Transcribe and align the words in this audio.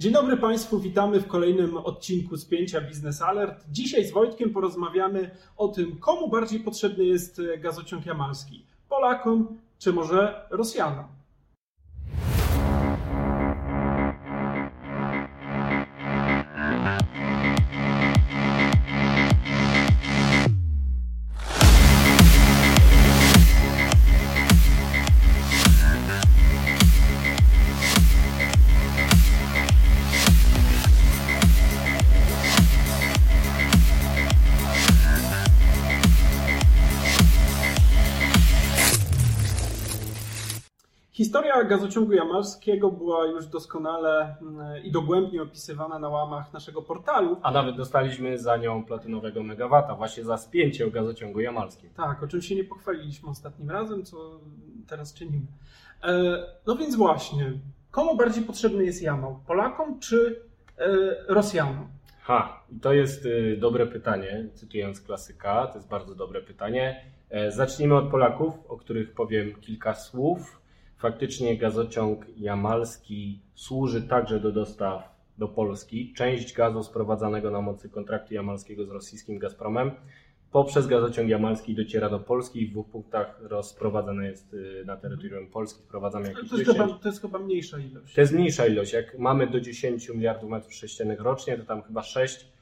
Dzień 0.00 0.12
dobry 0.12 0.36
Państwu, 0.36 0.78
witamy 0.78 1.20
w 1.20 1.26
kolejnym 1.26 1.76
odcinku 1.76 2.36
Spięcia 2.36 2.80
Business 2.80 3.22
Alert. 3.22 3.64
Dzisiaj 3.70 4.04
z 4.04 4.12
Wojtkiem 4.12 4.50
porozmawiamy 4.50 5.30
o 5.56 5.68
tym, 5.68 5.96
komu 5.96 6.28
bardziej 6.28 6.60
potrzebny 6.60 7.04
jest 7.04 7.40
gazociąg 7.58 8.06
jamalski. 8.06 8.66
Polakom 8.88 9.58
czy 9.78 9.92
może 9.92 10.46
Rosjanom? 10.50 11.17
Gazociągu 41.68 42.12
jamalskiego 42.12 42.90
była 42.90 43.26
już 43.26 43.46
doskonale 43.46 44.36
mm, 44.42 44.84
i 44.84 44.90
dogłębnie 44.90 45.42
opisywana 45.42 45.98
na 45.98 46.08
łamach 46.08 46.52
naszego 46.52 46.82
portalu. 46.82 47.36
A 47.42 47.50
nawet 47.50 47.76
dostaliśmy 47.76 48.38
za 48.38 48.56
nią 48.56 48.84
platynowego 48.84 49.42
megawata, 49.42 49.94
właśnie 49.94 50.24
za 50.24 50.38
spięcie 50.38 50.86
o 50.86 50.90
gazociągu 50.90 51.40
jamalskim. 51.40 51.90
Tak, 51.96 52.22
o 52.22 52.28
czym 52.28 52.42
się 52.42 52.54
nie 52.54 52.64
pochwaliliśmy 52.64 53.30
ostatnim 53.30 53.70
razem, 53.70 54.04
co 54.04 54.40
teraz 54.86 55.14
czynimy. 55.14 55.46
E, 56.04 56.42
no 56.66 56.76
więc 56.76 56.96
właśnie, 56.96 57.52
komu 57.90 58.16
bardziej 58.16 58.44
potrzebny 58.44 58.84
jest 58.84 59.02
Jamal? 59.02 59.34
Polakom 59.46 60.00
czy 60.00 60.42
e, 60.78 60.88
Rosjanom? 61.28 61.88
Ha, 62.22 62.64
i 62.70 62.80
to 62.80 62.92
jest 62.92 63.26
y, 63.26 63.56
dobre 63.60 63.86
pytanie, 63.86 64.44
cytując 64.54 65.00
klasyka, 65.00 65.66
to 65.66 65.74
jest 65.74 65.88
bardzo 65.88 66.14
dobre 66.14 66.42
pytanie. 66.42 67.04
E, 67.30 67.52
zacznijmy 67.52 67.94
od 67.96 68.10
Polaków, 68.10 68.54
o 68.68 68.76
których 68.76 69.14
powiem 69.14 69.54
kilka 69.60 69.94
słów. 69.94 70.60
Faktycznie 70.98 71.58
gazociąg 71.58 72.26
jamalski 72.36 73.40
służy 73.54 74.02
także 74.02 74.40
do 74.40 74.52
dostaw 74.52 75.18
do 75.38 75.48
Polski. 75.48 76.12
Część 76.16 76.54
gazu 76.54 76.82
sprowadzanego 76.82 77.50
na 77.50 77.60
mocy 77.60 77.88
kontraktu 77.88 78.34
jamalskiego 78.34 78.84
z 78.86 78.90
rosyjskim 78.90 79.38
Gazpromem 79.38 79.90
poprzez 80.52 80.86
gazociąg 80.86 81.28
jamalski 81.28 81.74
dociera 81.74 82.10
do 82.10 82.20
Polski 82.20 82.62
i 82.62 82.66
w 82.66 82.70
dwóch 82.70 82.88
punktach 82.88 83.40
rozprowadzane 83.40 84.26
jest 84.26 84.54
y, 84.54 84.84
na 84.86 84.96
terytorium 84.96 85.46
Polski. 85.46 85.82
Wprowadzamy 85.82 86.28
jakieś 86.28 86.50
to, 86.50 86.56
jest 86.56 86.70
chyba, 86.70 86.88
to 86.88 87.08
jest 87.08 87.20
chyba 87.20 87.38
mniejsza 87.38 87.78
ilość. 87.78 88.14
To 88.14 88.20
jest 88.20 88.32
mniejsza 88.32 88.66
ilość. 88.66 88.92
Jak 88.92 89.18
mamy 89.18 89.46
do 89.46 89.60
10 89.60 90.08
miliardów 90.08 90.50
metrów 90.50 90.74
sześciennych 90.74 91.20
rocznie, 91.20 91.58
to 91.58 91.64
tam 91.64 91.82
chyba 91.82 92.02
6 92.02 92.44
E, 92.44 92.57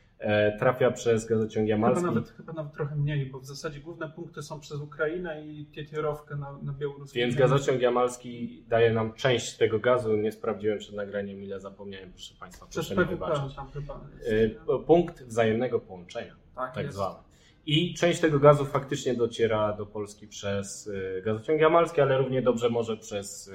trafia 0.58 0.90
przez 0.90 1.26
gazociąg 1.26 1.68
jamalski. 1.68 2.00
Chyba 2.00 2.14
nawet, 2.14 2.30
chyba 2.30 2.52
nawet 2.52 2.72
trochę 2.72 2.96
mniej, 2.96 3.26
bo 3.26 3.40
w 3.40 3.46
zasadzie 3.46 3.80
główne 3.80 4.08
punkty 4.08 4.42
są 4.42 4.60
przez 4.60 4.80
Ukrainę 4.80 5.46
i 5.46 5.66
Tietierowkę 5.66 6.36
na, 6.36 6.58
na 6.62 6.72
Białorusi. 6.72 7.14
Więc 7.14 7.34
gazociąg 7.34 7.80
jamalski 7.80 8.62
daje 8.68 8.92
nam 8.92 9.12
część 9.12 9.56
tego 9.56 9.78
gazu. 9.78 10.16
Nie 10.16 10.32
sprawdziłem 10.32 10.78
przed 10.78 10.94
nagraniem, 10.94 11.42
ile 11.42 11.60
zapomniałem, 11.60 12.10
proszę 12.10 12.34
Państwa. 12.40 12.66
Przez 12.66 12.88
PWP 12.88 13.26
tam 13.56 13.70
chyba 13.70 14.00
jest. 14.14 14.56
E, 14.68 14.78
punkt 14.86 15.22
wzajemnego 15.22 15.80
połączenia, 15.80 16.34
tak, 16.54 16.74
tak 16.74 16.92
zwany. 16.92 17.18
I 17.66 17.94
część 17.94 18.20
tego 18.20 18.38
gazu 18.38 18.64
faktycznie 18.64 19.14
dociera 19.14 19.72
do 19.72 19.86
Polski 19.86 20.28
przez 20.28 20.90
e, 21.18 21.22
gazociąg 21.22 21.60
jamalski, 21.60 22.00
ale 22.00 22.18
równie 22.18 22.42
dobrze 22.42 22.70
może 22.70 22.96
przez 22.96 23.50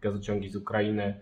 gazociągi 0.00 0.48
z 0.48 0.56
Ukrainy, 0.56 1.20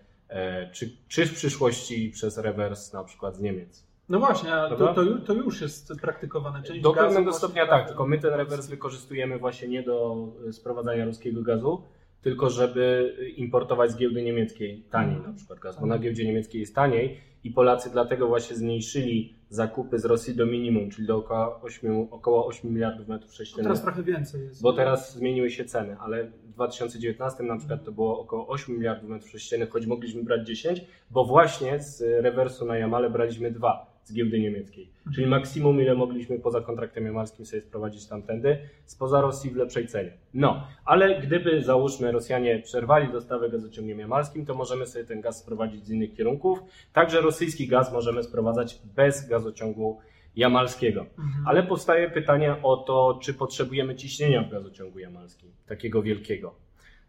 czy, 0.73 0.97
czy 1.09 1.27
w 1.27 1.35
przyszłości 1.35 2.11
przez 2.11 2.39
rewers 2.39 2.93
na 2.93 3.05
przykład 3.05 3.37
z 3.37 3.41
Niemiec. 3.41 3.88
No 4.09 4.19
właśnie, 4.19 4.51
to, 4.79 4.95
to, 4.95 5.05
to, 5.27 5.33
już 5.33 5.61
jest 5.61 5.93
praktykowane. 6.01 6.63
Część 6.63 6.81
do 6.81 6.93
pewnego 6.93 7.33
stopnia 7.33 7.67
tak, 7.67 7.89
tylko 7.89 8.07
my 8.07 8.19
ten 8.19 8.35
rewers 8.35 8.67
wykorzystujemy 8.67 9.39
właśnie 9.39 9.69
nie 9.69 9.83
do 9.83 10.29
e, 10.49 10.53
sprowadzania 10.53 11.05
ruskiego 11.05 11.43
gazu, 11.43 11.83
tylko 12.23 12.51
żeby 12.51 13.15
importować 13.37 13.91
z 13.91 13.97
giełdy 13.97 14.23
niemieckiej 14.23 14.83
taniej 14.91 15.17
mhm. 15.17 15.33
na 15.33 15.37
przykład 15.37 15.59
gaz, 15.59 15.81
bo 15.81 15.87
na 15.87 15.99
giełdzie 15.99 16.25
niemieckiej 16.25 16.61
jest 16.61 16.75
taniej 16.75 17.21
i 17.45 17.51
Polacy 17.51 17.91
dlatego 17.91 18.29
właśnie 18.29 18.57
zmniejszyli 18.57 19.35
zakupy 19.49 19.99
z 19.99 20.05
Rosji 20.05 20.37
do 20.37 20.47
minimum, 20.47 20.91
czyli 20.91 21.07
do 21.07 21.17
około 21.17 21.61
8, 21.63 22.07
około 22.11 22.47
8 22.47 22.71
miliardów 22.71 23.09
metrów 23.09 23.35
sześciennych. 23.35 23.65
Teraz 23.65 23.83
trochę 23.83 24.03
więcej 24.03 24.43
jest. 24.43 24.63
Bo 24.63 24.73
teraz 24.73 25.15
zmieniły 25.15 25.51
się 25.51 25.65
ceny, 25.65 25.97
ale 26.01 26.25
w 26.25 26.53
2019 26.53 27.43
na 27.43 27.57
przykład 27.57 27.85
to 27.85 27.93
było 27.93 28.21
około 28.21 28.49
8 28.49 28.75
miliardów 28.75 29.11
metrów 29.11 29.31
sześciennych, 29.31 29.71
choć 29.71 29.87
mogliśmy 29.87 30.23
brać 30.23 30.47
10, 30.47 30.85
bo 31.11 31.25
właśnie 31.25 31.81
z 31.81 32.03
rewersu 32.23 32.67
na 32.67 32.79
Jamale 32.79 33.11
braliśmy 33.11 33.51
2 33.51 33.88
z 34.09 34.15
giełdy 34.15 34.41
niemieckiej. 34.41 34.89
Czyli 35.15 35.27
maksimum, 35.27 35.81
ile 35.81 35.95
mogliśmy 35.95 36.39
poza 36.39 36.61
kontraktem 36.61 37.05
jamarskim 37.05 37.47
sobie 37.47 37.63
sprowadzić 37.63 38.07
tamtędy, 38.07 38.59
spoza 38.85 39.21
Rosji 39.21 39.51
w 39.51 39.57
lepszej 39.57 39.87
cenie. 39.87 40.13
No, 40.35 40.67
ale 40.85 41.21
gdyby, 41.21 41.63
załóżmy, 41.63 42.13
Rosjanie 42.13 42.59
przerwali 42.59 43.13
dostawę 43.13 43.51
gazociągiem 43.51 43.99
jamarskim, 43.99 44.47
to 44.47 44.55
możemy 44.55 44.87
sobie 44.87 45.05
ten 45.05 45.21
gaz 45.21 45.39
sprowadzić 45.39 45.87
z 45.87 45.91
innych 45.91 46.15
kierunków. 46.15 46.59
Także 46.93 47.21
rosyjski 47.21 47.69
gaz 47.69 47.93
możemy 47.93 48.23
sprowadzać 48.23 48.79
bez 48.97 49.29
gazociągu 49.29 49.99
jamalskiego. 50.37 51.01
Mhm. 51.01 51.47
Ale 51.47 51.63
powstaje 51.63 52.11
pytanie 52.11 52.57
o 52.63 52.77
to, 52.77 53.19
czy 53.23 53.35
potrzebujemy 53.35 53.95
ciśnienia 53.95 54.43
w 54.43 54.51
gazociągu 54.51 54.99
jamalskim, 54.99 55.51
takiego 55.67 56.03
wielkiego. 56.03 56.55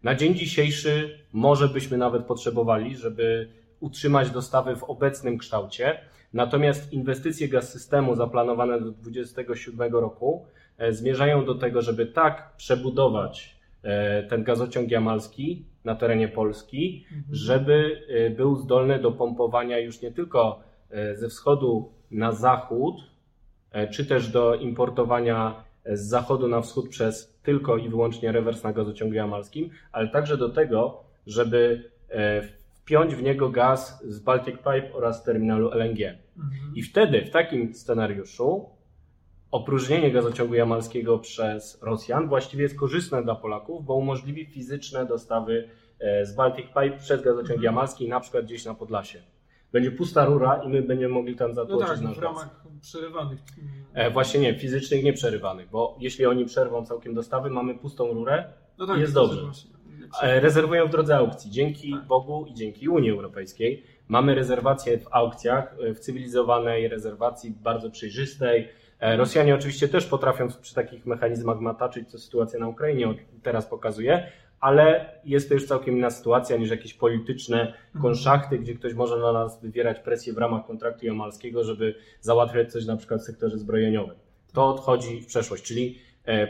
Na 0.02 0.14
dzień 0.14 0.34
dzisiejszy 0.34 1.18
może 1.32 1.68
byśmy 1.68 1.98
nawet 1.98 2.24
potrzebowali, 2.24 2.96
żeby 2.96 3.48
utrzymać 3.80 4.30
dostawy 4.30 4.76
w 4.76 4.84
obecnym 4.84 5.38
kształcie, 5.38 5.98
Natomiast 6.32 6.92
inwestycje 6.92 7.48
gaz 7.48 7.72
systemu 7.72 8.14
zaplanowane 8.14 8.80
do 8.80 8.90
2027 8.90 9.92
roku 9.92 10.46
e, 10.78 10.92
zmierzają 10.92 11.44
do 11.44 11.54
tego, 11.54 11.82
żeby 11.82 12.06
tak 12.06 12.52
przebudować 12.56 13.56
e, 13.82 14.22
ten 14.22 14.44
gazociąg 14.44 14.90
jamalski 14.90 15.64
na 15.84 15.94
terenie 15.94 16.28
Polski, 16.28 17.06
mhm. 17.12 17.34
żeby 17.34 18.02
e, 18.08 18.30
był 18.30 18.56
zdolny 18.56 18.98
do 18.98 19.12
pompowania 19.12 19.78
już 19.78 20.02
nie 20.02 20.12
tylko 20.12 20.60
ze 21.14 21.28
wschodu 21.28 21.92
na 22.10 22.32
zachód, 22.32 22.96
czy 23.92 24.06
też 24.06 24.28
do 24.28 24.54
importowania 24.54 25.64
z 25.86 26.08
zachodu 26.08 26.48
na 26.48 26.60
wschód 26.60 26.88
przez 26.88 27.38
tylko 27.42 27.76
i 27.76 27.88
wyłącznie 27.88 28.32
rewers 28.32 28.62
na 28.62 28.72
gazociągu 28.72 29.14
jamalskim, 29.14 29.70
ale 29.92 30.08
także 30.08 30.36
do 30.36 30.48
tego, 30.48 31.04
żeby 31.26 31.90
wpiąć 32.90 33.14
w 33.14 33.22
niego 33.22 33.48
gaz 33.48 34.02
z 34.08 34.20
Baltic 34.20 34.56
Pipe 34.56 34.92
oraz 34.92 35.24
terminalu 35.24 35.70
LNG. 35.70 36.00
Mhm. 36.00 36.74
I 36.74 36.82
wtedy, 36.82 37.24
w 37.24 37.30
takim 37.30 37.74
scenariuszu, 37.74 38.70
opróżnienie 39.50 40.10
gazociągu 40.10 40.54
jamalskiego 40.54 41.18
przez 41.18 41.82
Rosjan 41.82 42.28
właściwie 42.28 42.62
jest 42.62 42.78
korzystne 42.78 43.22
dla 43.22 43.34
Polaków, 43.34 43.84
bo 43.84 43.94
umożliwi 43.94 44.46
fizyczne 44.46 45.06
dostawy 45.06 45.68
e, 46.00 46.26
z 46.26 46.34
Baltic 46.34 46.66
Pipe 46.66 46.98
przez 46.98 47.22
gazociąg 47.22 47.50
mhm. 47.50 47.62
jamalski, 47.62 48.08
na 48.08 48.20
przykład 48.20 48.44
gdzieś 48.44 48.64
na 48.64 48.74
Podlasie. 48.74 49.22
Będzie 49.72 49.90
pusta 49.90 50.24
rura 50.24 50.62
i 50.64 50.68
my 50.68 50.82
będziemy 50.82 51.14
mogli 51.14 51.36
tam 51.36 51.54
zatłoczyć 51.54 51.88
no 51.88 51.94
tak, 51.94 52.04
nasz 52.04 52.18
w 52.18 52.22
ramach 52.22 52.64
przerywanych. 52.80 53.38
E, 53.94 54.10
właśnie 54.10 54.40
nie, 54.40 54.58
fizycznych 54.58 55.04
nie 55.04 55.12
przerywanych, 55.12 55.70
bo 55.70 55.96
jeśli 56.00 56.26
oni 56.26 56.44
przerwą 56.44 56.86
całkiem 56.86 57.14
dostawy, 57.14 57.50
mamy 57.50 57.74
pustą 57.74 58.12
rurę 58.12 58.52
no 58.80 58.86
tak, 58.86 58.98
jest 58.98 59.14
dobrze. 59.14 59.42
Właśnie. 59.42 59.70
E, 60.22 60.40
rezerwują 60.40 60.86
w 60.86 60.90
drodze 60.90 61.16
aukcji. 61.16 61.50
Dzięki 61.50 61.92
tak. 61.92 62.06
Bogu 62.06 62.46
i 62.46 62.54
dzięki 62.54 62.88
Unii 62.88 63.10
Europejskiej 63.10 63.82
mamy 64.08 64.34
rezerwacje 64.34 64.98
w 64.98 65.06
aukcjach, 65.10 65.76
e, 65.80 65.94
w 65.94 66.00
cywilizowanej 66.00 66.88
rezerwacji, 66.88 67.50
bardzo 67.50 67.90
przejrzystej. 67.90 68.68
E, 69.00 69.16
Rosjanie 69.16 69.54
oczywiście 69.54 69.88
też 69.88 70.06
potrafią 70.06 70.48
przy 70.62 70.74
takich 70.74 71.06
mechanizmach 71.06 71.60
mataczyć, 71.60 72.10
co 72.10 72.18
sytuacja 72.18 72.58
na 72.58 72.68
Ukrainie 72.68 73.14
teraz 73.42 73.66
pokazuje, 73.66 74.26
ale 74.60 75.14
jest 75.24 75.48
to 75.48 75.54
już 75.54 75.66
całkiem 75.66 75.96
inna 75.96 76.10
sytuacja 76.10 76.56
niż 76.56 76.70
jakieś 76.70 76.94
polityczne 76.94 77.60
mhm. 77.60 78.02
konszachty, 78.02 78.58
gdzie 78.58 78.74
ktoś 78.74 78.94
może 78.94 79.18
na 79.18 79.32
nas 79.32 79.62
wywierać 79.62 80.00
presję 80.00 80.32
w 80.32 80.38
ramach 80.38 80.66
kontraktu 80.66 81.06
jamalskiego, 81.06 81.64
żeby 81.64 81.94
załatwiać 82.20 82.72
coś 82.72 82.86
na 82.86 82.96
przykład 82.96 83.20
w 83.20 83.24
sektorze 83.24 83.58
zbrojeniowym. 83.58 84.16
To 84.52 84.68
odchodzi 84.68 85.20
w 85.20 85.26
przeszłość, 85.26 85.64
czyli 85.64 85.98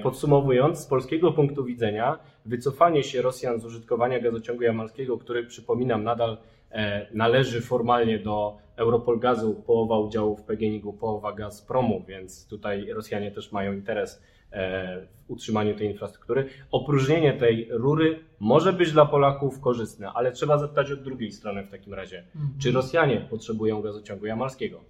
podsumowując, 0.02 0.78
z 0.78 0.87
polskiego 0.87 1.32
punktu 1.32 1.64
widzenia, 1.64 2.19
wycofanie 2.46 3.02
się 3.02 3.22
Rosjan 3.22 3.61
z 3.61 3.64
użytkowania 3.64 4.20
gazociągu 4.20 4.62
jamalskiego, 4.62 5.19
który 5.19 5.46
przypominam 5.46 6.05
nadal 6.05 6.38
e, 6.70 7.06
należy 7.14 7.61
formalnie 7.61 8.19
do 8.19 8.56
Europol 8.76 9.20
Gazu, 9.20 9.62
połowa 9.67 9.99
udziałów 9.99 10.40
w 10.40 10.44
PGNiG-u, 10.44 10.93
połowa 10.93 11.32
Gazpromu, 11.32 12.05
więc 12.08 12.49
tutaj 12.49 12.93
Rosjanie 12.93 13.31
też 13.31 13.52
mają 13.52 13.72
interes 13.72 14.22
e, 14.52 15.06
w 15.26 15.31
utrzymaniu 15.31 15.76
tej 15.76 15.90
infrastruktury. 15.90 16.49
Opróżnienie 16.70 17.32
tej 17.32 17.69
rury 17.70 18.19
może 18.40 18.73
być 18.73 18.93
dla 18.93 19.06
Polaków 19.06 19.61
korzystne, 19.61 20.12
ale 20.12 20.32
trzeba 20.32 20.58
zapytać 20.58 20.90
od 20.90 21.02
drugiej 21.02 21.32
strony 21.32 21.64
w 21.64 21.70
takim 21.70 21.94
razie. 21.94 22.19
Mhm. 22.19 22.55
Czy 22.58 22.73
Rosjanie 22.73 23.26
potrzebują 23.31 23.82
gazociągu 23.82 24.26
jamalskiego? 24.26 24.81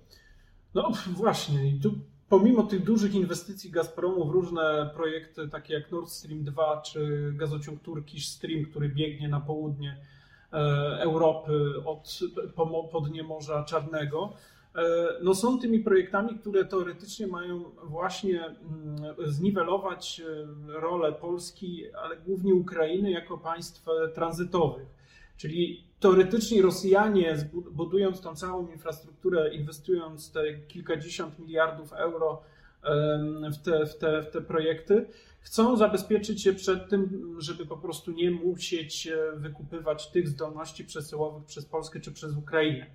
No 0.75 0.93
właśnie, 1.07 1.69
i 1.69 1.81
tu 1.81 1.91
pomimo 2.31 2.63
tych 2.63 2.85
dużych 2.85 3.15
inwestycji 3.15 3.71
Gazpromu 3.71 4.25
w 4.25 4.31
różne 4.31 4.91
projekty, 4.95 5.49
takie 5.49 5.75
jak 5.75 5.91
Nord 5.91 6.09
Stream 6.09 6.45
2 6.45 6.81
czy 6.81 7.33
gazociąg 7.37 7.83
Turkish 7.83 8.29
Stream, 8.29 8.65
który 8.65 8.89
biegnie 8.89 9.29
na 9.29 9.41
południe 9.41 9.97
Europy 10.99 11.53
od 11.85 12.21
podnie 12.93 13.23
Morza 13.23 13.65
Czarnego. 13.65 14.33
No 15.23 15.35
są 15.35 15.59
tymi 15.59 15.79
projektami, 15.79 16.39
które 16.39 16.65
teoretycznie 16.65 17.27
mają 17.27 17.65
właśnie 17.85 18.45
mm, 18.45 18.57
zniwelować 19.27 20.23
rolę 20.67 21.13
Polski, 21.13 21.95
ale 21.95 22.17
głównie 22.17 22.55
Ukrainy 22.55 23.11
jako 23.11 23.39
państw 23.39 23.87
tranzytowych. 24.15 24.89
Czyli 25.37 25.90
teoretycznie 26.01 26.63
Rosjanie, 26.63 27.37
budując 27.73 28.21
tą 28.21 28.37
całą 28.37 28.69
infrastrukturę, 28.69 29.55
inwestując 29.55 30.33
te 30.33 30.55
kilkadziesiąt 30.55 31.39
miliardów 31.39 31.93
euro 31.93 32.43
w 33.53 33.57
te, 33.65 33.87
w 33.87 33.99
te, 33.99 34.23
w 34.23 34.31
te 34.31 34.41
projekty, 34.41 35.07
chcą 35.41 35.77
zabezpieczyć 35.77 36.43
się 36.43 36.53
przed 36.53 36.89
tym, 36.89 37.35
żeby 37.39 37.67
po 37.67 37.77
prostu 37.77 38.13
nie 38.13 38.31
musieć 38.31 39.07
e, 39.07 39.17
wykupywać 39.37 40.11
tych 40.11 40.29
zdolności 40.29 40.85
przesyłowych 40.85 41.45
przez 41.45 41.65
Polskę 41.65 42.01
czy 42.01 42.13
przez 42.13 42.37
Ukrainę. 42.37 42.87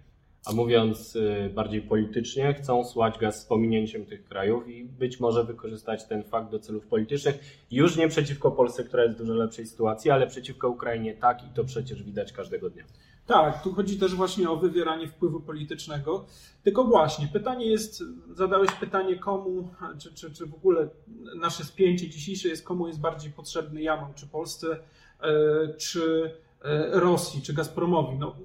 A 0.46 0.52
mówiąc 0.52 1.16
y, 1.16 1.52
bardziej 1.56 1.82
politycznie, 1.82 2.54
chcą 2.54 2.86
słać 2.86 3.18
gaz 3.20 3.42
z 3.42 3.46
pominięciem 3.46 4.06
tych 4.06 4.26
krajów 4.26 4.68
i 4.68 4.86
być 4.86 5.20
może 5.20 5.44
wykorzystać 5.44 6.08
ten 6.08 6.24
fakt 6.24 6.52
do 6.52 6.60
celów 6.60 6.88
politycznych. 6.88 7.40
Już 7.72 7.98
nie 7.98 8.08
przeciwko 8.08 8.52
Polsce, 8.52 8.84
która 8.84 9.04
jest 9.04 9.16
w 9.16 9.18
dużo 9.18 9.34
lepszej 9.34 9.68
sytuacji, 9.68 10.12
ale 10.12 10.28
przeciwko 10.28 10.70
Ukrainie 10.70 11.14
tak 11.14 11.44
i 11.44 11.56
to 11.56 11.64
przecież 11.64 12.04
widać 12.04 12.34
każdego 12.34 12.70
dnia. 12.70 12.84
Tak, 13.26 13.64
tu 13.64 13.74
chodzi 13.74 14.00
też 14.00 14.16
właśnie 14.16 14.50
o 14.50 14.58
wywieranie 14.58 15.08
wpływu 15.08 15.40
politycznego. 15.40 16.26
Tylko 16.64 16.84
właśnie, 16.84 17.28
pytanie 17.34 17.66
jest, 17.66 18.04
zadałeś 18.34 18.72
pytanie 18.72 19.16
komu, 19.16 19.70
czy, 20.00 20.14
czy, 20.14 20.34
czy 20.34 20.46
w 20.46 20.54
ogóle 20.54 20.90
nasze 21.36 21.64
spięcie 21.64 22.10
dzisiejsze 22.10 22.48
jest 22.48 22.66
komu 22.66 22.88
jest 22.88 23.00
bardziej 23.00 23.32
potrzebny 23.32 23.82
Jamon, 23.82 24.14
czy 24.14 24.28
Polsce, 24.28 24.80
e, 25.22 25.74
czy 25.78 26.32
e, 26.62 27.00
Rosji, 27.00 27.42
czy 27.42 27.54
Gazpromowi. 27.54 28.18
No, 28.20 28.36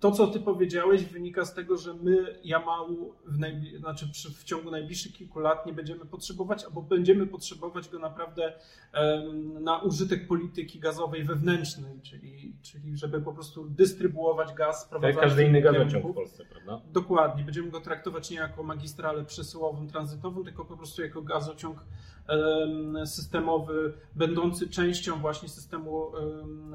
to, 0.00 0.12
co 0.12 0.26
ty 0.26 0.40
powiedziałeś, 0.40 1.04
wynika 1.04 1.44
z 1.44 1.54
tego, 1.54 1.76
że 1.76 1.94
my 1.94 2.40
Jamału 2.44 3.14
w, 3.24 3.38
najbli- 3.38 3.78
znaczy 3.78 4.06
w 4.38 4.44
ciągu 4.44 4.70
najbliższych 4.70 5.12
kilku 5.12 5.40
lat 5.40 5.66
nie 5.66 5.72
będziemy 5.72 6.04
potrzebować, 6.04 6.64
albo 6.64 6.82
będziemy 6.82 7.26
potrzebować 7.26 7.88
go 7.88 7.98
naprawdę 7.98 8.52
um, 8.94 9.62
na 9.62 9.78
użytek 9.78 10.26
polityki 10.26 10.78
gazowej 10.78 11.24
wewnętrznej, 11.24 12.00
czyli, 12.02 12.56
czyli 12.62 12.96
żeby 12.96 13.20
po 13.20 13.32
prostu 13.32 13.68
dystrybuować 13.68 14.54
gaz. 14.54 14.88
Tak 14.88 15.02
jak 15.02 15.20
każdy 15.20 15.44
inny 15.44 15.60
gazociąg 15.60 16.06
w 16.06 16.14
Polsce, 16.14 16.44
prawda? 16.44 16.80
Dokładnie. 16.92 17.44
Będziemy 17.44 17.70
go 17.70 17.80
traktować 17.80 18.30
nie 18.30 18.36
jako 18.36 18.62
magistralę 18.62 19.24
przesyłową, 19.24 19.86
tranzytową, 19.86 20.44
tylko 20.44 20.64
po 20.64 20.76
prostu 20.76 21.02
jako 21.02 21.22
gazociąg 21.22 21.84
um, 22.28 23.06
systemowy, 23.06 23.92
będący 24.14 24.68
częścią 24.68 25.18
właśnie 25.18 25.48
systemu 25.48 25.96
um, 25.96 26.74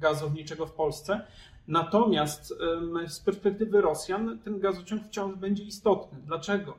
gazowniczego 0.00 0.66
w 0.66 0.72
Polsce. 0.72 1.26
Natomiast 1.68 2.54
z 3.08 3.20
perspektywy 3.20 3.80
Rosjan 3.80 4.38
ten 4.38 4.60
gazociąg 4.60 5.04
wciąż 5.04 5.36
będzie 5.36 5.62
istotny. 5.64 6.18
Dlaczego? 6.26 6.74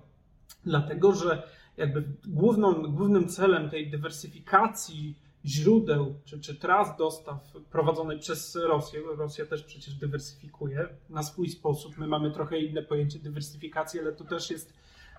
Dlatego, 0.65 1.13
że 1.13 1.43
jakby 1.77 2.03
główną, 2.27 2.73
głównym 2.73 3.27
celem 3.27 3.69
tej 3.69 3.89
dywersyfikacji 3.89 5.15
źródeł 5.45 6.15
czy, 6.25 6.39
czy 6.39 6.55
tras 6.55 6.97
dostaw 6.97 7.53
prowadzonej 7.71 8.19
przez 8.19 8.55
Rosję, 8.55 9.01
Rosja 9.17 9.45
też 9.45 9.63
przecież 9.63 9.95
dywersyfikuje 9.95 10.87
na 11.09 11.23
swój 11.23 11.49
sposób. 11.49 11.97
My 11.97 12.07
mamy 12.07 12.31
trochę 12.31 12.59
inne 12.59 12.83
pojęcie 12.83 13.19
dywersyfikacji, 13.19 13.99
ale 13.99 14.11
to 14.11 14.23
też 14.23 14.51
jest 14.51 14.73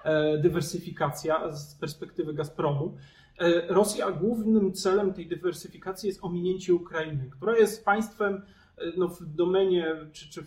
e, 0.04 0.38
dywersyfikacja 0.38 1.52
z 1.52 1.74
perspektywy 1.74 2.34
Gazpromu. 2.34 2.96
E, 3.38 3.66
Rosja 3.74 4.10
głównym 4.10 4.72
celem 4.72 5.14
tej 5.14 5.26
dywersyfikacji 5.26 6.06
jest 6.06 6.24
ominięcie 6.24 6.74
Ukrainy, 6.74 7.30
która 7.30 7.56
jest 7.58 7.84
państwem 7.84 8.42
no, 8.96 9.08
w 9.08 9.24
domenie, 9.26 9.86
czy, 10.12 10.30
czy 10.30 10.44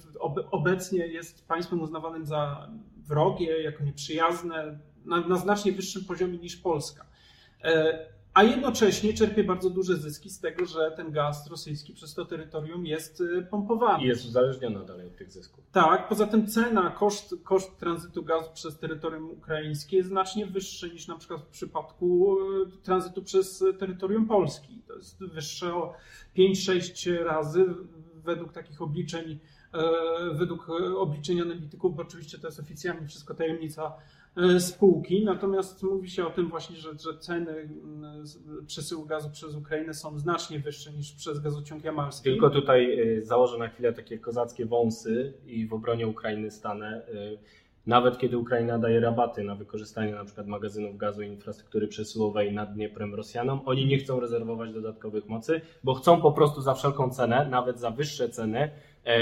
obecnie 0.51 1.07
jest 1.07 1.47
państwem 1.47 1.81
uznawanym 1.81 2.25
za 2.25 2.69
wrogie, 3.07 3.63
jako 3.63 3.83
nieprzyjazne, 3.83 4.79
na, 5.05 5.27
na 5.27 5.37
znacznie 5.37 5.71
wyższym 5.71 6.05
poziomie 6.05 6.37
niż 6.37 6.55
Polska. 6.55 7.05
E, 7.63 8.17
a 8.37 8.43
jednocześnie 8.43 9.13
czerpie 9.13 9.43
bardzo 9.43 9.69
duże 9.69 9.97
zyski 9.97 10.29
z 10.29 10.39
tego, 10.39 10.65
że 10.65 10.91
ten 10.95 11.11
gaz 11.11 11.47
rosyjski 11.49 11.93
przez 11.93 12.13
to 12.13 12.25
terytorium 12.25 12.85
jest 12.85 13.21
y, 13.21 13.47
pompowany. 13.51 14.03
I 14.03 14.07
jest 14.07 14.25
uzależniona 14.25 14.83
dalej 14.83 15.07
od 15.07 15.15
tych 15.15 15.31
zysków. 15.31 15.63
Tak, 15.71 16.07
poza 16.09 16.27
tym 16.27 16.47
cena, 16.47 16.89
koszt, 16.89 17.35
koszt 17.43 17.77
tranzytu 17.77 18.23
gazu 18.23 18.49
przez 18.53 18.79
terytorium 18.79 19.31
ukraińskie 19.31 19.97
jest 19.97 20.09
znacznie 20.09 20.45
wyższy 20.45 20.89
niż 20.89 21.07
na 21.07 21.17
przykład 21.17 21.41
w 21.41 21.47
przypadku 21.47 22.37
y, 22.39 22.83
tranzytu 22.83 23.23
przez 23.23 23.63
terytorium 23.79 24.27
Polski. 24.27 24.81
To 24.87 24.95
jest 24.95 25.19
wyższe 25.19 25.75
o 25.75 25.93
5-6 26.37 27.23
razy 27.23 27.65
według 28.27 28.53
takich 28.53 28.81
obliczeń, 28.81 29.39
e, 29.73 29.79
według 30.33 30.69
obliczeń 30.97 31.41
analityków, 31.41 31.95
bo 31.95 32.01
oczywiście 32.01 32.37
to 32.37 32.47
jest 32.47 32.59
oficjalnie 32.59 33.07
wszystko 33.07 33.33
tajemnica 33.33 33.93
e, 34.37 34.59
spółki, 34.59 35.25
natomiast 35.25 35.83
mówi 35.83 36.09
się 36.09 36.27
o 36.27 36.29
tym 36.29 36.49
właśnie, 36.49 36.75
że, 36.75 36.89
że 36.99 37.17
ceny 37.19 37.69
przesyłu 38.67 39.05
gazu 39.05 39.29
przez 39.29 39.55
Ukrainę 39.55 39.93
są 39.93 40.19
znacznie 40.19 40.59
wyższe 40.59 40.93
niż 40.93 41.13
przez 41.13 41.39
gazociąg 41.39 41.83
jamalski. 41.83 42.23
Tylko 42.23 42.49
tutaj 42.49 42.99
e, 42.99 43.21
założę 43.21 43.57
na 43.57 43.67
chwilę 43.67 43.93
takie 43.93 44.19
kozackie 44.19 44.65
wąsy 44.65 45.33
i 45.45 45.67
w 45.67 45.73
obronie 45.73 46.07
Ukrainy 46.07 46.51
stanę. 46.51 47.01
Nawet 47.87 48.17
kiedy 48.17 48.37
Ukraina 48.37 48.79
daje 48.79 48.99
rabaty 48.99 49.43
na 49.43 49.55
wykorzystanie 49.55 50.13
przykład 50.25 50.47
magazynów 50.47 50.97
gazu 50.97 51.21
i 51.21 51.27
infrastruktury 51.27 51.87
przesyłowej 51.87 52.53
nad 52.53 52.73
Dnieprem 52.73 53.15
Rosjanom, 53.15 53.61
oni 53.65 53.85
nie 53.85 53.97
chcą 53.97 54.19
rezerwować 54.19 54.73
dodatkowych 54.73 55.27
mocy, 55.27 55.61
bo 55.83 55.93
chcą 55.93 56.21
po 56.21 56.31
prostu 56.31 56.61
za 56.61 56.73
wszelką 56.73 57.09
cenę, 57.09 57.47
nawet 57.49 57.79
za 57.79 57.91
wyższe 57.91 58.29
ceny, 58.29 58.69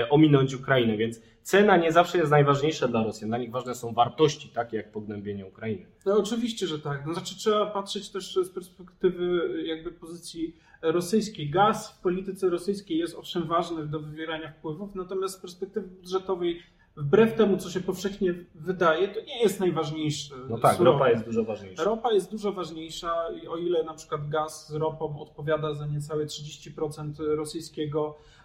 ominąć 0.10 0.54
Ukrainę. 0.54 0.98
Więc 0.98 1.22
cena 1.42 1.78
nie 1.78 1.92
zawsze 1.92 2.18
jest 2.18 2.32
najważniejsza 2.32 2.88
dla 2.88 3.04
Rosjan. 3.04 3.30
Dla 3.30 3.38
nich 3.38 3.52
ważne 3.52 3.76
są 3.76 3.94
wartości, 3.94 4.50
takie 4.50 4.78
jak 4.78 4.92
pognębienie 4.92 5.46
Ukrainy. 5.46 5.86
No 6.06 6.18
oczywiście, 6.18 6.68
że 6.68 6.80
tak. 6.80 7.06
No, 7.06 7.14
znaczy 7.14 7.38
trzeba 7.38 7.66
patrzeć 7.66 8.10
też 8.10 8.36
z 8.44 8.50
perspektywy 8.50 9.54
jakby 9.66 9.92
pozycji 9.92 10.56
rosyjskiej. 10.82 11.50
Gaz 11.50 11.92
w 11.92 12.02
polityce 12.02 12.50
rosyjskiej 12.50 12.98
jest 12.98 13.16
owszem 13.16 13.48
ważny 13.48 13.88
do 13.88 14.00
wywierania 14.00 14.52
wpływów, 14.52 14.96
natomiast 14.96 15.38
z 15.38 15.42
perspektywy 15.42 15.88
budżetowej 15.88 16.62
wbrew 16.98 17.36
temu, 17.36 17.58
co 17.58 17.70
się 17.70 17.82
powszechnie 17.82 18.34
wydaje, 18.56 19.08
to 19.08 19.22
nie 19.22 19.42
jest 19.42 19.60
najważniejsze. 19.60 20.36
No 20.50 20.58
tak, 20.58 20.80
ropa 20.80 21.10
jest 21.10 21.26
dużo 21.26 21.44
ważniejsza. 21.44 21.84
Ropa 21.84 22.14
jest 22.14 22.32
dużo 22.32 22.52
ważniejsza 22.52 23.14
i 23.44 23.48
o 23.48 23.58
ile 23.58 23.84
na 23.84 23.94
przykład 23.94 24.30
gaz 24.30 24.68
z 24.68 24.74
ropą 24.74 25.20
odpowiada 25.20 25.74
za 25.74 25.88
niecałe 25.88 26.26
30% 26.26 27.36
rosyjskiego 27.36 28.18
e, 28.18 28.45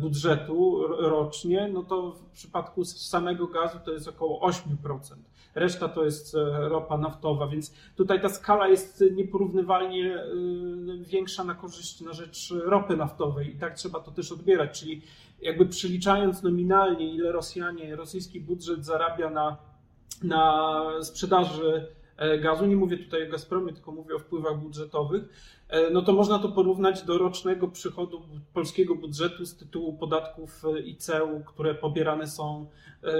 budżetu 0.00 0.86
rocznie, 0.98 1.70
no 1.72 1.82
to 1.82 2.12
w 2.12 2.30
przypadku 2.30 2.84
samego 2.84 3.46
gazu 3.46 3.78
to 3.84 3.92
jest 3.92 4.08
około 4.08 4.48
8%. 4.48 4.58
Reszta 5.56 5.88
to 5.88 6.04
jest 6.04 6.34
e, 6.34 6.68
ropa 6.68 6.98
naftowa, 6.98 7.46
więc 7.46 7.74
tutaj 7.96 8.20
ta 8.20 8.28
skala 8.28 8.68
jest 8.68 9.04
nieporównywalnie 9.12 10.14
e, 10.14 10.26
większa 11.00 11.44
na 11.44 11.54
korzyść 11.54 12.00
na 12.00 12.12
rzecz 12.12 12.54
ropy 12.64 12.96
naftowej 12.96 13.54
i 13.54 13.58
tak 13.58 13.74
trzeba 13.74 14.00
to 14.00 14.10
też 14.10 14.32
odbierać, 14.32 14.80
czyli 14.80 15.02
jakby 15.42 15.66
przeliczając 15.66 16.42
nominalnie, 16.42 17.14
ile 17.14 17.32
Rosjanie, 17.32 17.96
rosyjski 17.96 18.40
budżet 18.40 18.84
zarabia 18.84 19.30
na, 19.30 19.56
na 20.22 20.82
sprzedaży 21.02 21.88
e, 21.92 21.95
gazu, 22.42 22.66
nie 22.66 22.76
mówię 22.76 22.98
tutaj 22.98 23.28
o 23.28 23.30
Gazpromie, 23.30 23.72
tylko 23.72 23.92
mówię 23.92 24.14
o 24.14 24.18
wpływach 24.18 24.58
budżetowych, 24.58 25.22
e, 25.68 25.90
no 25.90 26.02
to 26.02 26.12
można 26.12 26.38
to 26.38 26.48
porównać 26.48 27.02
do 27.02 27.18
rocznego 27.18 27.68
przychodu 27.68 28.22
polskiego 28.54 28.94
budżetu 28.94 29.46
z 29.46 29.56
tytułu 29.56 29.98
podatków 29.98 30.62
i 30.84 30.96
ceł, 30.96 31.44
które 31.46 31.74
pobierane 31.74 32.26
są 32.26 32.66
e, 33.02 33.12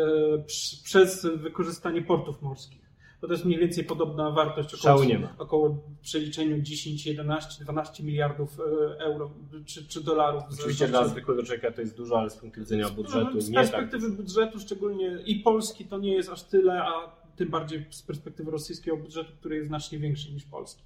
przez 0.85 1.27
wykorzystanie 1.27 2.03
portów 2.03 2.43
morskich 2.43 2.87
to 3.27 3.33
jest 3.33 3.45
mniej 3.45 3.59
więcej 3.59 3.85
podobna 3.85 4.31
wartość, 4.31 4.75
około, 4.75 5.05
nie 5.05 5.19
ma. 5.19 5.35
około 5.39 5.79
przeliczeniu 6.03 6.63
10, 6.63 7.07
11, 7.07 7.65
12 7.65 8.05
miliardów 8.05 8.61
e, 8.61 8.99
euro 8.99 9.31
czy, 9.67 9.89
czy 9.89 10.05
dolarów. 10.05 10.43
Oczywiście 10.53 10.89
dla 10.89 11.09
zwykłego 11.09 11.43
człowieka 11.43 11.71
to 11.71 11.81
jest 11.81 11.97
dużo, 11.97 12.19
ale 12.19 12.31
z 12.31 12.37
punktu 12.37 12.61
widzenia 12.61 12.91
budżetu 12.91 13.31
no, 13.35 13.41
z 13.41 13.49
nie 13.49 13.55
perspektywy 13.55 14.07
tak. 14.07 14.17
budżetu 14.17 14.61
szczególnie 14.61 15.19
i 15.27 15.37
Polski 15.37 15.85
to 15.85 15.99
nie 15.99 16.15
jest 16.15 16.31
aż 16.31 16.43
tyle, 16.43 16.83
a 16.83 17.26
tym 17.37 17.49
bardziej 17.49 17.87
z 17.91 18.03
perspektywy 18.03 18.51
rosyjskiego 18.51 18.97
budżetu, 18.97 19.33
który 19.41 19.57
jest 19.57 19.69
znacznie 19.69 19.99
większy 19.99 20.33
niż 20.33 20.45
polski. 20.45 20.83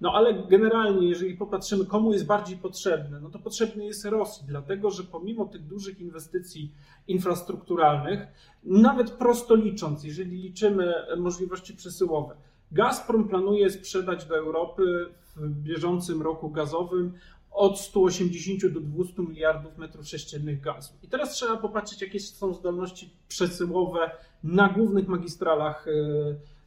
No 0.00 0.12
ale 0.12 0.34
generalnie, 0.48 1.08
jeżeli 1.08 1.36
popatrzymy, 1.36 1.86
komu 1.86 2.12
jest 2.12 2.26
bardziej 2.26 2.56
potrzebny, 2.56 3.20
no 3.20 3.30
to 3.30 3.38
potrzebny 3.38 3.84
jest 3.84 4.04
Rosji, 4.04 4.44
dlatego 4.48 4.90
że 4.90 5.04
pomimo 5.04 5.44
tych 5.44 5.66
dużych 5.66 6.00
inwestycji 6.00 6.72
infrastrukturalnych, 7.08 8.26
nawet 8.64 9.10
prosto 9.10 9.54
licząc, 9.54 10.04
jeżeli 10.04 10.36
liczymy 10.36 10.94
możliwości 11.16 11.74
przesyłowe, 11.74 12.36
Gazprom 12.72 13.28
planuje 13.28 13.70
sprzedać 13.70 14.24
do 14.24 14.36
Europy 14.36 15.06
w 15.36 15.48
bieżącym 15.48 16.22
roku 16.22 16.50
gazowym 16.50 17.12
od 17.52 17.80
180 17.80 18.66
do 18.66 18.80
200 18.80 19.22
miliardów 19.22 19.78
metrów 19.78 20.08
sześciennych 20.08 20.60
gazu. 20.60 20.92
I 21.02 21.08
teraz 21.08 21.34
trzeba 21.34 21.56
popatrzeć, 21.56 22.02
jakie 22.02 22.20
są 22.20 22.54
zdolności 22.54 23.10
przesyłowe 23.28 24.10
na 24.44 24.68
głównych 24.68 25.08
magistralach 25.08 25.86
e, 25.88 25.92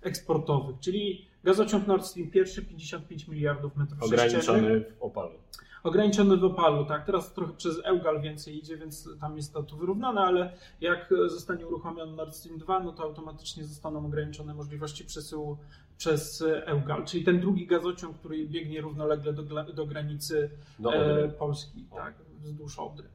eksportowych, 0.08 0.76
czyli 0.80 1.26
gazociąg 1.44 1.88
Nord 1.88 2.06
Stream 2.06 2.32
pierwszy 2.32 2.66
55 2.66 3.28
miliardów 3.28 3.76
metrów 3.76 4.04
Ograniczony 4.04 4.80
w 4.80 5.04
Opalu. 5.04 5.40
Ograniczony 5.86 6.38
w 6.38 6.44
opalu, 6.44 6.86
tak. 6.86 7.06
Teraz 7.06 7.34
trochę 7.34 7.54
przez 7.54 7.86
Eugal 7.86 8.22
więcej 8.22 8.58
idzie, 8.58 8.78
więc 8.78 9.10
tam 9.22 9.38
jest 9.38 9.54
to 9.54 9.64
tu 9.64 9.78
wyrównane, 9.78 10.22
ale 10.22 10.54
jak 10.82 11.14
zostanie 11.28 11.68
uruchomiony 11.68 12.16
Nord 12.16 12.36
Stream 12.36 12.58
2, 12.60 12.80
no 12.80 12.92
to 12.92 13.04
automatycznie 13.04 13.66
zostaną 13.66 14.06
ograniczone 14.06 14.54
możliwości 14.54 15.06
przesyłu 15.06 15.58
przez 15.98 16.44
Eugal, 16.66 17.06
czyli 17.06 17.24
ten 17.24 17.40
drugi 17.40 17.68
gazociąg, 17.68 18.18
który 18.18 18.48
biegnie 18.48 18.82
równolegle 18.82 19.34
do, 19.34 19.44
do 19.74 19.86
granicy 19.86 20.50
do 20.80 20.94
e, 20.94 21.30
Polski, 21.30 21.86
tak, 21.96 22.14
wzdłuż 22.42 22.80
Odry. 22.80 23.08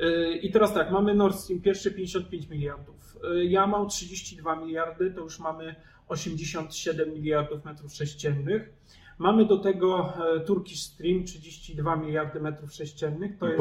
E, 0.00 0.32
I 0.32 0.50
teraz 0.50 0.74
tak, 0.74 0.90
mamy 0.90 1.14
Nord 1.14 1.36
Stream 1.36 1.60
pierwszy 1.60 1.92
55 1.92 2.48
miliardów, 2.48 3.18
e, 3.24 3.44
Jamał 3.44 3.86
32 3.86 4.56
miliardy, 4.56 5.10
to 5.10 5.20
już 5.20 5.38
mamy 5.38 5.74
87 6.08 7.14
miliardów 7.14 7.64
metrów 7.64 7.94
sześciennych. 7.94 8.70
Mamy 9.18 9.44
do 9.44 9.58
tego 9.58 10.12
e, 10.36 10.40
Turkish 10.40 10.82
Stream 10.82 11.24
32 11.24 11.96
miliardy 11.96 12.40
metrów 12.40 12.72
sześciennych, 12.72 13.38
to 13.38 13.48
jest 13.48 13.60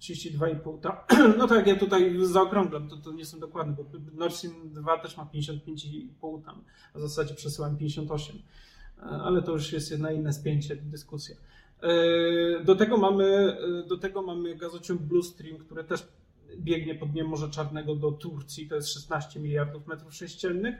32,5. 0.00 0.92
No 1.38 1.46
tak, 1.46 1.66
ja 1.66 1.76
tutaj 1.76 2.16
zaokrąglam, 2.22 2.88
to, 2.88 2.96
to 2.96 3.12
nie 3.12 3.24
są 3.24 3.38
dokładne, 3.38 3.76
bo 3.76 3.84
Nord 4.14 4.34
Stream 4.34 4.54
2 4.64 4.98
też 4.98 5.16
ma 5.16 5.28
55,5 5.34 6.44
tam, 6.44 6.64
a 6.94 6.98
w 6.98 7.00
zasadzie 7.00 7.34
przesyłam 7.34 7.76
58. 7.76 8.36
E, 8.98 9.02
ale 9.02 9.42
to 9.42 9.52
już 9.52 9.72
jest 9.72 9.98
na 9.98 10.12
inne 10.12 10.32
spięcie, 10.32 10.76
dyskusja. 10.76 11.36
E, 11.82 12.64
do 12.64 12.76
tego 12.76 12.96
mamy, 12.96 13.56
do 13.88 13.96
tego 13.96 14.22
mamy 14.22 14.56
gazociąg 14.56 15.02
Blue 15.02 15.22
Stream, 15.22 15.58
który 15.58 15.84
też 15.84 16.08
biegnie 16.58 16.94
pod 16.94 17.10
dnie 17.10 17.24
Morza 17.24 17.48
Czarnego 17.48 17.94
do 17.94 18.12
Turcji, 18.12 18.68
to 18.68 18.74
jest 18.74 18.88
16 18.88 19.40
miliardów 19.40 19.86
metrów 19.86 20.14
sześciennych. 20.14 20.74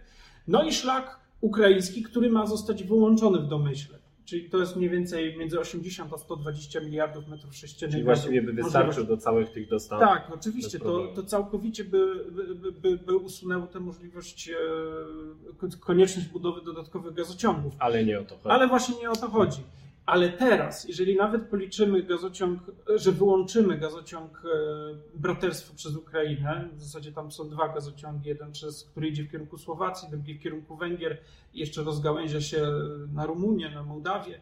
No 0.48 0.64
i 0.64 0.72
szlak 0.72 1.25
ukraiński, 1.40 2.02
który 2.02 2.30
ma 2.30 2.46
zostać 2.46 2.84
wyłączony 2.84 3.38
w 3.38 3.46
domyśle. 3.46 3.98
Czyli 4.24 4.50
to 4.50 4.58
jest 4.58 4.76
mniej 4.76 4.90
więcej 4.90 5.36
między 5.38 5.60
80 5.60 6.12
a 6.12 6.18
120 6.18 6.80
miliardów 6.80 7.28
metrów 7.28 7.56
sześciennych. 7.56 7.92
Czyli 7.92 8.04
właściwie 8.04 8.42
by 8.42 8.52
wystarczył 8.52 9.04
do 9.04 9.16
całych 9.16 9.50
tych 9.50 9.68
dostaw. 9.68 10.00
Tak, 10.00 10.30
oczywiście. 10.34 10.78
To, 10.78 11.06
to 11.14 11.22
całkowicie 11.22 11.84
by, 11.84 12.24
by, 12.30 12.72
by, 12.72 12.96
by 12.96 13.16
usunęło 13.16 13.66
tę 13.66 13.80
możliwość, 13.80 14.50
e, 14.50 15.78
konieczność 15.80 16.28
budowy 16.28 16.62
dodatkowych 16.64 17.14
gazociągów. 17.14 17.72
Ale 17.78 18.04
nie 18.04 18.20
o 18.20 18.24
to 18.24 18.36
chodzi. 18.36 18.48
Ale 18.48 18.68
właśnie 18.68 18.96
nie 19.00 19.10
o 19.10 19.16
to 19.16 19.28
chodzi. 19.28 19.60
Ale 20.06 20.28
teraz, 20.28 20.88
jeżeli 20.88 21.16
nawet 21.16 21.42
policzymy 21.42 22.02
gazociąg, 22.02 22.60
że 22.94 23.12
wyłączymy 23.12 23.78
gazociąg 23.78 24.42
e, 24.44 25.18
braterstwo 25.18 25.74
przez 25.74 25.96
Ukrainę, 25.96 26.68
w 26.72 26.82
zasadzie 26.82 27.12
tam 27.12 27.32
są 27.32 27.48
dwa 27.48 27.68
gazociągi, 27.68 28.28
jeden 28.28 28.52
przez, 28.52 28.84
który 28.84 29.08
idzie 29.08 29.22
w 29.24 29.30
kierunku 29.30 29.58
Słowacji, 29.58 30.08
drugi 30.10 30.34
w 30.34 30.42
kierunku 30.42 30.76
Węgier 30.76 31.18
jeszcze 31.54 31.82
rozgałęzia 31.82 32.40
się 32.40 32.66
na 33.12 33.26
Rumunię, 33.26 33.70
na 33.70 33.82
Mołdawię, 33.82 34.40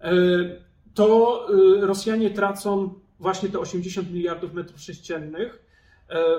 e, 0.00 0.10
to 0.94 1.46
e, 1.78 1.86
Rosjanie 1.86 2.30
tracą 2.30 2.94
właśnie 3.20 3.48
te 3.48 3.58
80 3.58 4.12
miliardów 4.12 4.52
metrów 4.52 4.80
sześciennych 4.80 5.67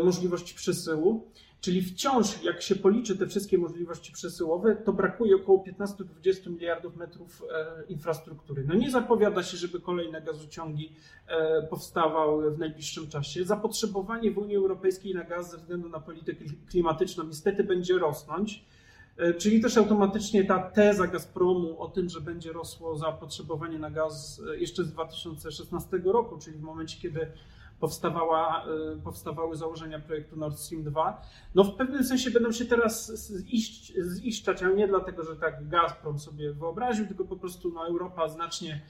możliwości 0.03 0.55
przesyłu. 0.55 1.31
Czyli 1.61 1.81
wciąż, 1.81 2.43
jak 2.43 2.61
się 2.61 2.75
policzy 2.75 3.17
te 3.17 3.27
wszystkie 3.27 3.57
możliwości 3.57 4.11
przesyłowe, 4.11 4.75
to 4.75 4.93
brakuje 4.93 5.35
około 5.35 5.63
15-20 6.23 6.49
miliardów 6.49 6.95
metrów 6.95 7.43
e, 7.51 7.83
infrastruktury. 7.87 8.63
No 8.67 8.73
nie 8.73 8.91
zapowiada 8.91 9.43
się, 9.43 9.57
żeby 9.57 9.79
kolejne 9.79 10.21
gazociągi 10.21 10.95
e, 11.27 11.67
powstawały 11.67 12.51
w 12.51 12.59
najbliższym 12.59 13.09
czasie. 13.09 13.45
Zapotrzebowanie 13.45 14.31
w 14.31 14.37
Unii 14.37 14.55
Europejskiej 14.55 15.15
na 15.15 15.23
gaz 15.23 15.51
ze 15.51 15.57
względu 15.57 15.89
na 15.89 15.99
politykę 15.99 16.45
klimatyczną 16.69 17.23
niestety 17.23 17.63
będzie 17.63 17.97
rosnąć. 17.97 18.65
E, 19.17 19.33
czyli 19.33 19.61
też 19.61 19.77
automatycznie 19.77 20.45
ta 20.45 20.59
teza 20.59 21.07
Gazpromu 21.07 21.81
o 21.81 21.87
tym, 21.87 22.09
że 22.09 22.21
będzie 22.21 22.53
rosło 22.53 22.97
zapotrzebowanie 22.97 23.79
na 23.79 23.91
gaz 23.91 24.41
jeszcze 24.57 24.83
z 24.83 24.91
2016 24.91 26.01
roku, 26.05 26.37
czyli 26.37 26.57
w 26.57 26.61
momencie, 26.61 26.97
kiedy 27.01 27.27
powstawała, 27.79 28.65
y, 28.97 29.01
powstawały 29.01 29.55
założenia 29.55 29.99
projektu 29.99 30.35
Nord 30.35 30.57
Stream 30.57 30.83
2, 30.83 31.21
no 31.55 31.63
w 31.63 31.75
pewnym 31.75 32.03
sensie 32.03 32.31
będą 32.31 32.51
się 32.51 32.65
teraz 32.65 33.11
ziszcz, 33.21 33.93
ziszczać, 34.01 34.63
ale 34.63 34.75
nie 34.75 34.87
dlatego, 34.87 35.23
że 35.23 35.35
tak 35.35 35.67
Gazprom 35.67 36.19
sobie 36.19 36.53
wyobraził, 36.53 37.07
tylko 37.07 37.25
po 37.25 37.35
prostu 37.35 37.71
no, 37.73 37.87
Europa 37.87 38.27
znacznie 38.27 38.81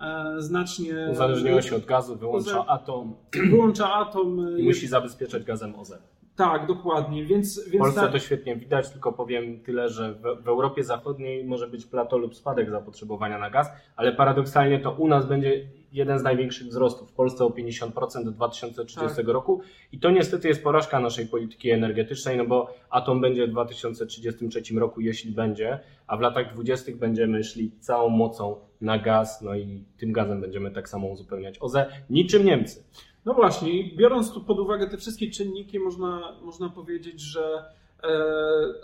e, 0.00 0.34
znacznie... 0.38 1.08
Uzależniła 1.12 1.62
się 1.62 1.76
od 1.76 1.84
gazu, 1.84 2.16
wyłącza 2.16 2.66
atom. 2.66 3.14
Wyłącza 3.50 3.94
atom. 3.94 4.58
I 4.58 4.62
musi 4.62 4.88
zabezpieczać 4.88 5.44
gazem 5.44 5.74
OZE. 5.74 5.98
Tak, 6.38 6.66
dokładnie. 6.66 7.24
Więc, 7.24 7.60
więc 7.64 7.76
w 7.76 7.78
Polsce 7.78 8.00
tak... 8.00 8.12
to 8.12 8.18
świetnie 8.18 8.56
widać, 8.56 8.90
tylko 8.90 9.12
powiem 9.12 9.60
tyle, 9.60 9.88
że 9.88 10.14
w, 10.14 10.44
w, 10.44 10.48
Europie 10.48 10.84
Zachodniej 10.84 11.44
może 11.44 11.68
być 11.68 11.86
plato 11.86 12.18
lub 12.18 12.36
spadek 12.36 12.70
zapotrzebowania 12.70 13.38
na 13.38 13.50
gaz, 13.50 13.70
ale 13.96 14.12
paradoksalnie 14.12 14.78
to 14.80 14.92
u 14.92 15.08
nas 15.08 15.26
będzie 15.26 15.68
jeden 15.92 16.18
z 16.18 16.22
największych 16.22 16.66
wzrostów. 16.66 17.10
W 17.10 17.12
Polsce 17.12 17.44
o 17.44 17.48
50% 17.48 18.24
do 18.24 18.30
2030 18.30 19.16
tak. 19.16 19.28
roku 19.28 19.60
i 19.92 19.98
to 19.98 20.10
niestety 20.10 20.48
jest 20.48 20.62
porażka 20.62 21.00
naszej 21.00 21.26
polityki 21.26 21.70
energetycznej, 21.70 22.36
no 22.36 22.46
bo 22.46 22.74
atom 22.90 23.20
będzie 23.20 23.46
w 23.46 23.50
2033 23.50 24.74
roku, 24.74 25.00
jeśli 25.00 25.32
będzie, 25.32 25.78
a 26.06 26.16
w 26.16 26.20
latach 26.20 26.54
20. 26.54 26.92
będziemy 26.96 27.44
szli 27.44 27.70
całą 27.80 28.08
mocą 28.08 28.56
na 28.80 28.98
gaz, 28.98 29.42
no 29.42 29.56
i 29.56 29.84
tym 29.96 30.12
gazem 30.12 30.40
będziemy 30.40 30.70
tak 30.70 30.88
samo 30.88 31.08
uzupełniać 31.08 31.56
OZE, 31.60 31.86
niczym 32.10 32.44
Niemcy. 32.44 32.84
No 33.24 33.34
właśnie, 33.34 33.96
biorąc 33.96 34.32
tu 34.32 34.40
pod 34.40 34.58
uwagę 34.58 34.90
te 34.90 34.96
wszystkie 34.96 35.30
czynniki, 35.30 35.78
można, 35.78 36.36
można 36.42 36.68
powiedzieć, 36.68 37.20
że 37.20 37.64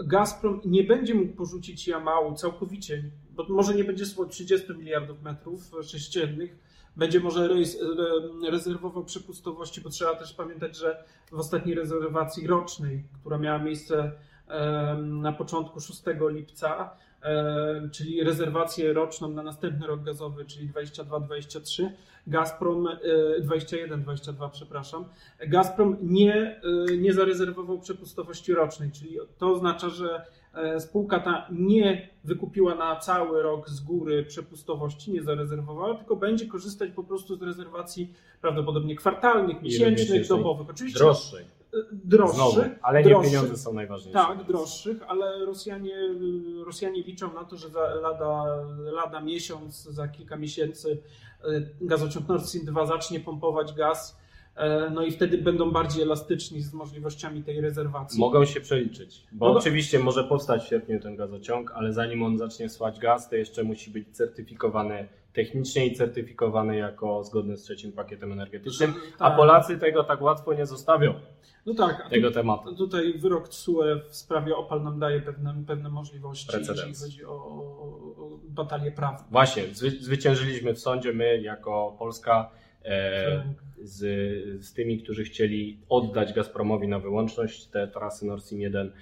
Gazprom 0.05 0.61
nie 0.65 0.85
będzie 0.85 1.15
mógł 1.15 1.33
porzucić 1.33 1.89
Jamału 1.89 2.35
całkowicie, 2.35 3.11
bo 3.31 3.47
może 3.49 3.75
nie 3.75 3.85
będzie 3.85 4.05
30 4.31 4.73
miliardów 4.73 5.23
metrów 5.23 5.71
sześciennych, 5.83 6.59
będzie 6.97 7.21
może 7.21 7.49
rezerwował 8.51 9.05
przepustowości, 9.05 9.81
bo 9.81 9.91
trzeba 9.91 10.15
też 10.15 10.33
pamiętać, 10.33 10.77
że 10.77 11.05
w 11.33 11.39
ostatniej 11.39 11.75
rezerwacji 11.75 12.47
rocznej, 12.47 13.05
która 13.21 13.39
miała 13.39 13.59
miejsce 13.59 14.13
na 14.97 15.33
początku 15.33 15.81
6 15.81 16.03
lipca, 16.31 16.97
czyli 17.93 18.25
rezerwację 18.25 18.93
roczną 18.93 19.29
na 19.29 19.43
następny 19.43 19.87
rok 19.87 20.03
gazowy, 20.03 20.45
czyli 20.45 20.69
22-23, 20.69 21.91
Gazprom, 22.27 22.89
21-22, 23.41 24.47
e, 24.47 24.51
przepraszam, 24.53 25.05
Gazprom 25.49 25.97
nie, 26.03 26.61
e, 26.91 26.97
nie 26.97 27.13
zarezerwował 27.13 27.79
przepustowości 27.81 28.55
rocznej, 28.55 28.91
czyli 28.93 29.19
to 29.39 29.53
oznacza, 29.53 29.89
że 29.89 30.27
e, 30.55 30.81
spółka 30.81 31.21
ta 31.21 31.49
nie 31.53 32.09
wykupiła 32.25 32.75
na 32.75 32.97
cały 32.97 33.43
rok 33.43 33.69
z 33.69 33.81
góry 33.81 34.25
przepustowości, 34.25 35.13
nie 35.13 35.23
zarezerwowała, 35.23 35.95
tylko 35.95 36.17
będzie 36.17 36.47
korzystać 36.47 36.91
po 36.91 37.05
prostu 37.05 37.37
z 37.37 37.43
rezerwacji 37.43 38.15
prawdopodobnie 38.41 38.97
kwartalnych, 38.97 39.63
miesięcznych, 39.63 40.29
dobowych. 40.29 40.71
Oczywiście 40.71 40.99
droższej. 40.99 41.45
Droższych, 41.93 42.37
Znowu, 42.37 42.61
ale 42.83 43.03
nie 43.03 43.09
droższych, 43.09 43.33
pieniądze 43.33 43.57
są 43.57 43.73
najważniejsze. 43.73 44.19
Tak, 44.19 44.45
droższych, 44.47 45.03
ale 45.09 45.45
Rosjanie, 45.45 45.97
Rosjanie 46.67 47.03
liczą 47.03 47.35
na 47.35 47.45
to, 47.45 47.57
że 47.57 47.69
za 47.69 47.95
lada, 47.95 48.45
lada 48.93 49.21
miesiąc, 49.21 49.83
za 49.85 50.09
kilka 50.09 50.37
miesięcy 50.37 51.03
E, 51.45 51.63
gazociąg 51.81 52.29
Nord 52.29 52.47
Stream 52.47 52.67
2 52.67 52.87
zacznie 52.87 53.21
pompować 53.21 53.73
gaz, 53.73 54.19
e, 54.57 54.91
no 54.91 55.03
i 55.03 55.13
wtedy 55.13 55.39
będą 55.39 55.71
bardziej 55.71 56.03
elastyczni 56.03 56.63
z 56.63 56.73
możliwościami 56.73 57.43
tej 57.43 57.61
rezerwacji. 57.61 58.21
Mogą 58.21 58.45
się 58.45 58.61
przeliczyć, 58.61 59.27
bo 59.33 59.53
no 59.53 59.59
oczywiście 59.59 59.99
może 59.99 60.25
powstać 60.25 60.65
w 60.65 60.69
sierpniu 60.69 61.01
ten 61.01 61.17
gazociąg, 61.17 61.73
ale 61.75 61.93
zanim 61.93 62.23
on 62.23 62.39
zacznie 62.39 62.69
słać 62.69 62.99
gaz, 62.99 63.29
to 63.29 63.37
jeszcze 63.37 63.65
musi 63.65 63.91
być 63.91 64.09
certyfikowany 64.13 65.09
technicznie 65.35 65.87
i 65.87 65.95
certyfikowany 65.95 66.77
jako 66.77 67.25
zgodny 67.25 67.57
z 67.57 67.63
trzecim 67.63 67.93
pakietem 67.93 68.33
energetycznym, 68.33 68.95
a 69.19 69.29
tak. 69.29 69.37
Polacy 69.37 69.79
tego 69.79 70.05
tak 70.05 70.23
łatwo 70.23 70.55
nie 70.55 70.67
zostawią. 70.67 71.15
No 71.67 71.75
tak, 71.75 72.09
tego 72.11 72.29
tu, 72.29 72.35
tematu. 72.35 72.77
Tutaj 72.77 73.19
wyrok 73.19 73.49
TSUE 73.49 74.01
w 74.09 74.17
sprawie 74.17 74.57
OPAL 74.57 74.83
nam 74.83 74.99
daje 74.99 75.21
pewne, 75.21 75.55
pewne 75.67 75.89
możliwości, 75.89 76.47
Precedens. 76.49 76.79
jeżeli 76.87 77.13
chodzi 77.13 77.25
o, 77.25 77.33
o, 77.33 78.39
batalię 78.49 78.93
prawną. 78.93 79.27
Właśnie, 79.31 79.63
zwy, 79.73 79.91
zwyciężyliśmy 79.91 80.75
w 80.75 80.79
sądzie 80.79 81.13
my 81.13 81.41
jako 81.41 81.97
Polska 81.99 82.51
e, 82.83 83.37
tak. 83.37 83.47
z, 83.83 84.65
z 84.65 84.73
tymi, 84.73 84.99
którzy 84.99 85.25
chcieli 85.25 85.79
oddać 85.89 86.33
Gazpromowi 86.33 86.89
na 86.89 86.99
wyłączność 86.99 87.67
te 87.67 87.89
trasy 87.89 88.27
Nord 88.27 88.45
Stream 88.45 88.61
1 88.61 88.87
e, 88.87 88.93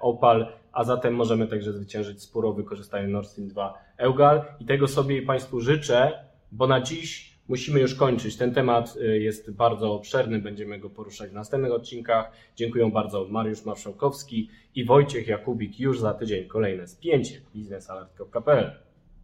Opal, 0.00 0.52
a 0.72 0.84
zatem 0.84 1.14
możemy 1.14 1.46
także 1.46 1.72
zwyciężyć 1.72 2.22
spór 2.22 2.46
o 2.46 2.52
wykorzystanie 2.52 3.08
Nord 3.08 3.28
Stream 3.28 3.48
2 3.48 3.74
Eugal 3.96 4.44
i 4.60 4.64
tego 4.64 4.88
sobie 4.88 5.22
Państwu 5.22 5.60
życzę, 5.60 6.24
bo 6.52 6.66
na 6.66 6.80
dziś 6.80 7.30
musimy 7.48 7.80
już 7.80 7.94
kończyć. 7.94 8.36
Ten 8.36 8.54
temat 8.54 8.96
y, 8.96 9.18
jest 9.18 9.50
bardzo 9.50 9.94
obszerny, 9.94 10.38
będziemy 10.38 10.78
go 10.78 10.90
poruszać 10.90 11.30
w 11.30 11.34
następnych 11.34 11.72
odcinkach. 11.72 12.32
Dziękuję 12.56 12.90
bardzo 12.90 13.26
Mariusz 13.30 13.64
Marszałkowski 13.64 14.48
i 14.74 14.84
Wojciech 14.84 15.26
Jakubik 15.26 15.80
już 15.80 16.00
za 16.00 16.14
tydzień 16.14 16.48
kolejne 16.48 16.88
spięcie 16.88 17.40
biznesalert.pl 17.54 18.89